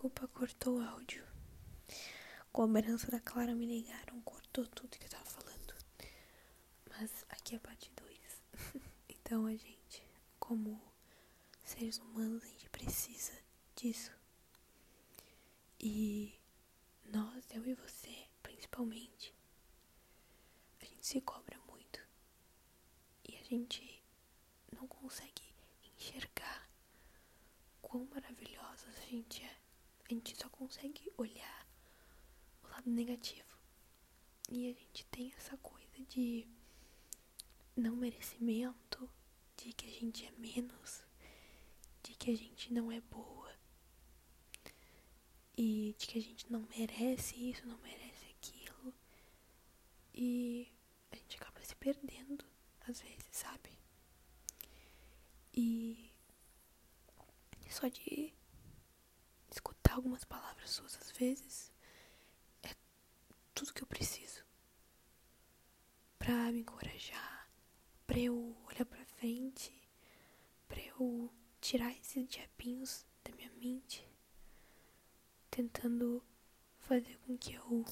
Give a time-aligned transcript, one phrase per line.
[0.00, 1.22] desculpa, cortou o áudio.
[2.50, 5.74] Cobrança da Clara me ligaram, cortou tudo que eu tava falando.
[6.88, 8.42] Mas aqui é parte 2.
[9.10, 10.02] então a gente,
[10.38, 10.80] como
[11.62, 13.38] seres humanos, a gente precisa
[13.76, 14.10] disso.
[15.78, 16.32] E
[17.04, 19.34] nós, eu e você, principalmente,
[20.80, 22.00] a gente se cobra muito.
[23.28, 24.02] E a gente
[24.72, 25.54] não consegue
[25.94, 26.70] enxergar
[27.82, 29.59] quão maravilhosos a gente é.
[30.10, 31.68] A gente só consegue olhar
[32.64, 33.56] o lado negativo.
[34.48, 36.48] E a gente tem essa coisa de
[37.76, 39.08] não merecimento,
[39.56, 41.06] de que a gente é menos,
[42.02, 43.56] de que a gente não é boa
[45.56, 48.92] e de que a gente não merece isso, não merece aquilo.
[50.12, 50.72] E
[51.12, 52.44] a gente acaba se perdendo
[52.80, 53.78] às vezes, sabe?
[55.54, 56.10] E
[57.68, 58.34] só de
[60.72, 61.72] suas às vezes
[62.62, 62.74] é
[63.54, 64.44] tudo que eu preciso
[66.18, 67.50] pra me encorajar,
[68.06, 69.72] pra eu olhar pra frente,
[70.68, 74.06] pra eu tirar esses diabinhos da minha mente,
[75.50, 76.22] tentando
[76.78, 77.84] fazer com que eu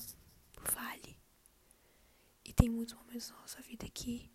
[0.62, 1.18] fale.
[2.44, 4.30] E tem muitos momentos na nossa vida que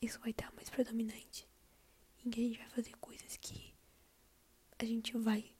[0.00, 1.48] isso vai estar mais predominante,
[2.24, 3.74] em que a gente vai fazer coisas que
[4.78, 5.54] a gente vai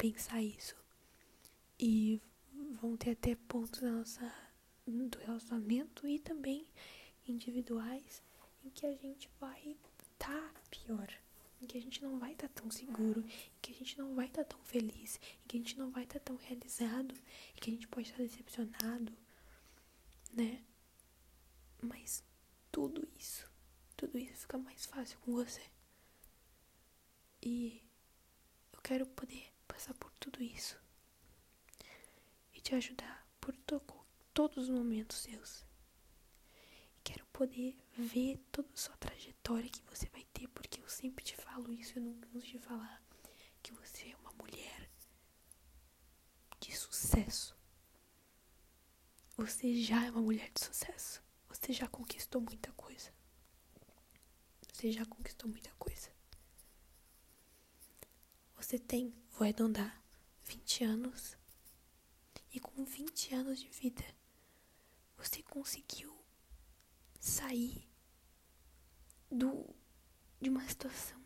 [0.00, 0.74] pensar isso.
[1.78, 2.22] E
[2.80, 4.32] vão ter até pontos da nossa,
[4.86, 6.66] do relacionamento e também
[7.28, 8.22] individuais
[8.64, 9.76] em que a gente vai
[10.18, 11.06] tá pior.
[11.60, 14.14] Em que a gente não vai estar tá tão seguro, em que a gente não
[14.14, 17.14] vai estar tá tão feliz, em que a gente não vai estar tá tão realizado,
[17.14, 19.12] em que a gente pode estar decepcionado,
[20.32, 20.64] né?
[21.82, 22.24] Mas
[22.72, 23.46] tudo isso,
[23.94, 25.62] tudo isso fica mais fácil com você.
[27.42, 27.82] E
[28.72, 30.78] eu quero poder passar por tudo isso
[32.52, 33.80] e te ajudar por to
[34.34, 35.64] todos os momentos seus.
[37.02, 41.34] Quero poder ver toda a sua trajetória que você vai ter, porque eu sempre te
[41.34, 43.02] falo isso, eu não canso de falar
[43.62, 44.90] que você é uma mulher
[46.60, 47.56] de sucesso.
[49.38, 51.22] Você já é uma mulher de sucesso.
[51.48, 53.10] Você já conquistou muita coisa.
[54.70, 56.10] Você já conquistou muita coisa.
[58.70, 60.00] Você tem, vou arredondar,
[60.44, 61.36] 20 anos.
[62.54, 64.04] E com 20 anos de vida,
[65.16, 66.16] você conseguiu
[67.18, 67.84] sair
[69.28, 69.74] do,
[70.40, 71.20] de uma situação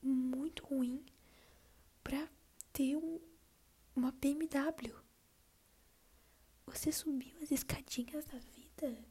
[0.00, 1.04] muito ruim
[2.02, 2.26] para
[2.72, 3.20] ter um,
[3.94, 4.96] uma BMW.
[6.64, 9.04] Você subiu as escadinhas da vida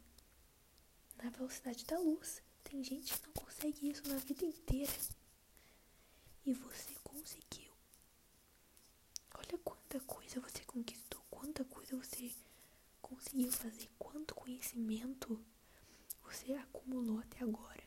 [1.22, 2.42] na velocidade da luz.
[2.64, 4.92] Tem gente que não consegue isso na vida inteira.
[6.44, 7.49] E você conseguiu.
[9.90, 12.32] Quanta coisa você conquistou, quanta coisa você
[13.02, 15.44] conseguiu fazer, quanto conhecimento
[16.22, 17.84] você acumulou até agora.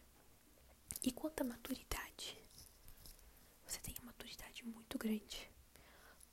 [1.01, 2.37] E quanta maturidade.
[3.65, 5.49] Você tem uma maturidade muito grande.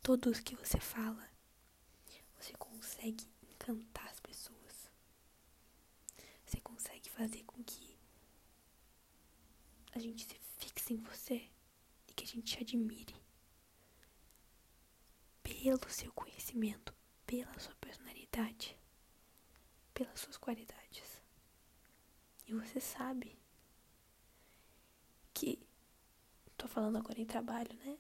[0.02, 1.30] Todos que você fala,
[2.40, 4.90] você consegue encantar as pessoas.
[6.48, 7.96] Você consegue fazer com que
[9.92, 11.48] a gente se fixe em você
[12.16, 13.19] que a gente te admire
[15.62, 18.78] pelo seu conhecimento, pela sua personalidade,
[19.94, 21.22] pelas suas qualidades.
[22.48, 23.38] E você sabe
[25.34, 25.60] que
[26.56, 27.98] tô falando agora em trabalho, né?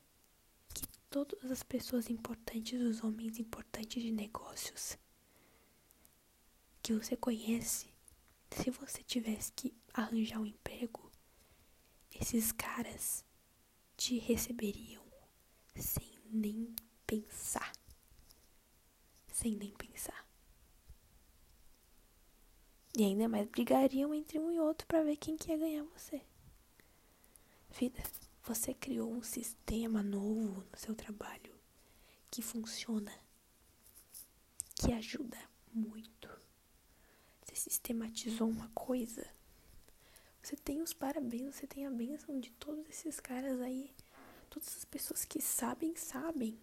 [0.74, 4.98] Que todas as pessoas importantes, os homens importantes de negócios
[6.81, 7.94] que você conhece,
[8.52, 11.12] se você tivesse que arranjar um emprego,
[12.09, 13.25] esses caras
[13.98, 15.03] te receberiam
[15.75, 16.74] sem nem
[17.09, 17.72] pensar.
[19.31, 20.28] Sem nem pensar.
[22.96, 26.22] E ainda mais brigariam entre um e outro para ver quem que ia ganhar você.
[27.72, 28.02] Vida,
[28.44, 31.58] você criou um sistema novo no seu trabalho
[32.30, 33.13] que funciona,
[34.75, 35.38] que ajuda
[35.74, 36.30] muito.
[37.42, 39.25] Você sistematizou uma coisa
[40.42, 43.92] você tem os parabéns, você tem a bênção de todos esses caras aí.
[44.50, 46.57] Todas as pessoas que sabem, sabem.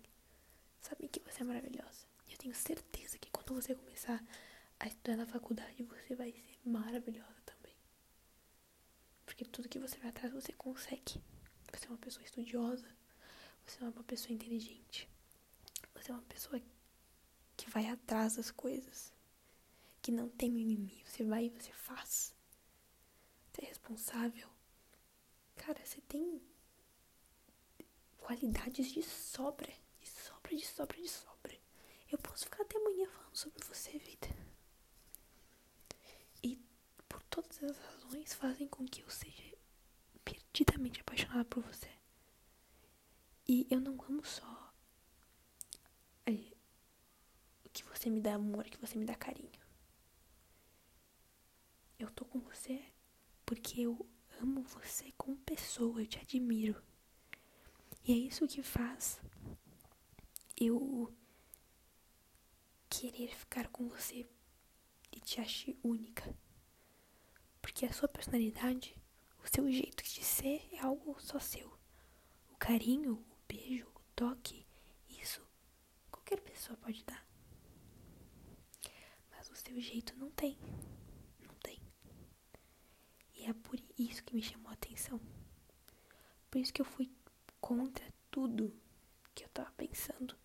[0.80, 2.06] Sabem que você é maravilhosa.
[2.28, 4.22] E eu tenho certeza que quando você começar
[4.78, 7.74] a estudar na faculdade, você vai ser maravilhosa também.
[9.24, 11.22] Porque tudo que você vai atrás, você consegue.
[11.72, 12.88] Você é uma pessoa estudiosa.
[13.66, 15.08] Você é uma pessoa inteligente.
[15.94, 16.60] Você é uma pessoa
[17.56, 19.12] que vai atrás das coisas.
[20.00, 21.02] Que não tem mimimi.
[21.04, 22.36] Você vai e você faz
[23.56, 24.48] ser é responsável.
[25.56, 26.42] Cara, você tem
[28.18, 29.72] qualidades de sobra,
[30.56, 31.58] de sobra, de sobra.
[32.10, 34.28] Eu posso ficar até amanhã falando sobre você, vida.
[36.42, 36.56] E
[37.08, 39.56] por todas as razões fazem com que eu seja
[40.24, 41.90] perdidamente apaixonada por você.
[43.48, 44.74] E eu não amo só
[46.26, 46.32] é,
[47.72, 49.50] que você me dá amor, que você me dá carinho.
[51.98, 52.82] Eu tô com você
[53.44, 54.08] porque eu
[54.40, 56.82] amo você como pessoa, eu te admiro.
[58.04, 59.20] E é isso que faz
[60.56, 61.14] eu
[62.88, 64.26] querer ficar com você
[65.12, 66.34] e te achar única.
[67.60, 68.96] Porque a sua personalidade,
[69.44, 71.78] o seu jeito de ser é algo só seu.
[72.50, 74.66] O carinho, o beijo, o toque,
[75.08, 75.46] isso
[76.26, 77.24] qualquer pessoa pode dar.
[79.30, 80.58] Mas o seu jeito não tem.
[81.40, 81.80] Não tem.
[83.34, 85.20] E é por isso que me chamou a atenção.
[86.50, 87.10] Por isso que eu fui
[87.60, 88.76] contra tudo
[89.34, 90.36] que eu tava pensando.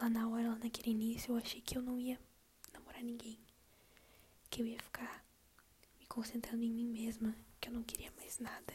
[0.00, 2.18] Lá na hora, lá naquele início, eu achei que eu não ia
[2.72, 3.38] namorar ninguém.
[4.48, 5.24] Que eu ia ficar
[5.98, 7.34] me concentrando em mim mesma.
[7.60, 8.74] Que eu não queria mais nada.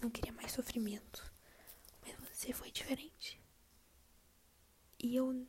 [0.00, 1.32] Não queria mais sofrimento.
[2.02, 3.40] Mas você foi diferente.
[4.98, 5.46] E eu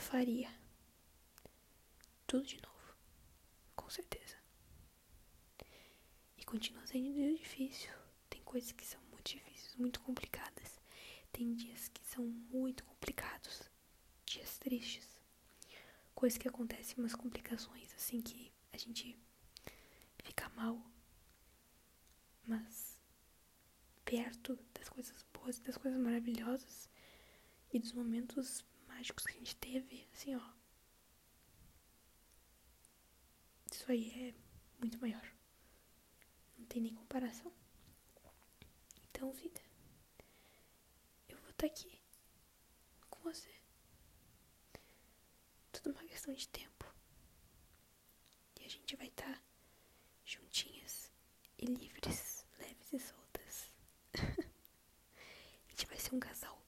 [0.00, 0.50] faria
[2.26, 2.96] tudo de novo.
[3.76, 4.36] Com certeza.
[6.38, 7.92] E continua sendo difícil.
[8.30, 10.81] Tem coisas que são muito difíceis, muito complicadas.
[11.32, 13.62] Tem dias que são muito complicados,
[14.24, 15.08] dias tristes.
[16.14, 19.18] Coisas que acontecem, umas complicações assim que a gente
[20.22, 20.80] fica mal.
[22.46, 23.00] Mas
[24.04, 26.88] perto das coisas boas, das coisas maravilhosas
[27.72, 30.52] e dos momentos mágicos que a gente teve, assim, ó.
[33.70, 34.34] Isso aí é
[34.80, 35.26] muito maior.
[36.58, 37.50] Não tem nem comparação.
[39.10, 39.60] Então, vida,
[41.62, 42.00] estar aqui
[43.08, 43.50] com você.
[45.70, 46.92] Tudo uma questão de tempo.
[48.60, 49.42] E a gente vai estar
[50.24, 51.10] juntinhas
[51.58, 53.74] e livres, leves e soltas.
[54.14, 56.60] a gente vai ser um casal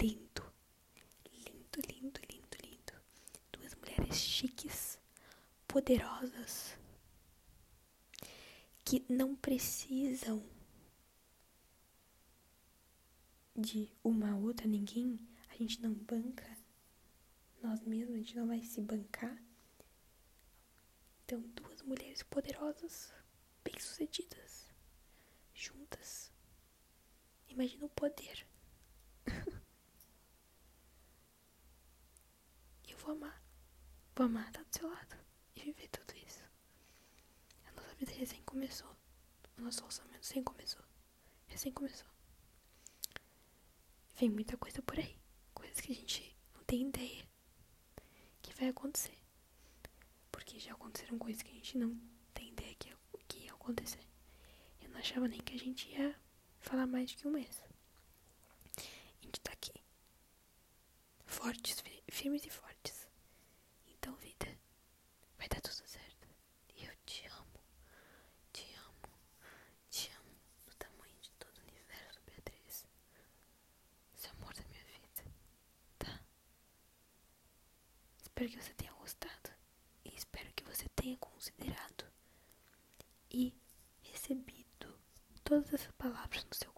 [0.00, 0.42] lindo.
[1.30, 2.92] Lindo, lindo, lindo, lindo.
[3.52, 4.98] Duas mulheres chiques,
[5.68, 6.76] poderosas,
[8.84, 10.42] que não precisam
[13.62, 15.18] de uma outra, ninguém,
[15.48, 16.44] a gente não banca
[17.62, 19.40] nós mesmos, a gente não vai se bancar.
[21.24, 23.14] Então, duas mulheres poderosas,
[23.64, 24.68] bem-sucedidas,
[25.54, 26.32] juntas.
[27.48, 28.46] Imagina o poder.
[32.88, 33.42] Eu vou amar.
[34.16, 35.16] Vou amar estar do seu lado
[35.54, 36.42] e viver tudo isso.
[37.66, 38.94] A nossa vida recém começou.
[39.56, 40.84] O nosso orçamento recém começou.
[41.46, 42.11] Recém começou.
[44.22, 45.18] Vem muita coisa por aí.
[45.52, 47.26] Coisas que a gente não tem ideia
[48.40, 49.18] que vai acontecer.
[50.30, 52.00] Porque já aconteceram coisas que a gente não
[52.32, 52.94] tem ideia que,
[53.26, 54.06] que ia acontecer.
[54.80, 56.14] Eu não achava nem que a gente ia
[56.60, 57.64] falar mais de que um mês.
[58.78, 59.72] A gente tá aqui.
[61.26, 63.08] Fortes, firmes e fortes.
[63.88, 64.56] Então, vida,
[65.36, 66.28] vai dar tudo certo.
[66.76, 67.60] E eu te amo.
[68.52, 69.18] Te amo.
[69.90, 70.30] Te amo.
[70.66, 72.86] Do tamanho de todo o universo, Beatriz.
[74.16, 75.24] Você é o amor da minha vida.
[75.98, 76.20] Tá?
[78.42, 79.50] Espero que você tenha gostado.
[80.04, 82.04] E espero que você tenha considerado
[83.30, 83.54] e
[84.02, 84.98] recebido
[85.44, 86.71] todas essas palavras no seu